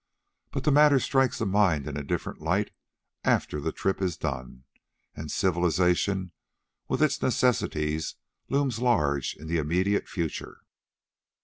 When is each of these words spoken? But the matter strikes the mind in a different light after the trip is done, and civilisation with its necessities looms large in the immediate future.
But 0.49 0.63
the 0.63 0.71
matter 0.71 0.99
strikes 0.99 1.37
the 1.37 1.45
mind 1.45 1.85
in 1.87 1.95
a 1.95 2.03
different 2.03 2.41
light 2.41 2.71
after 3.23 3.61
the 3.61 3.71
trip 3.71 4.01
is 4.01 4.17
done, 4.17 4.63
and 5.13 5.31
civilisation 5.31 6.31
with 6.87 7.03
its 7.03 7.21
necessities 7.21 8.15
looms 8.49 8.79
large 8.79 9.35
in 9.35 9.45
the 9.45 9.59
immediate 9.59 10.07
future. 10.07 10.61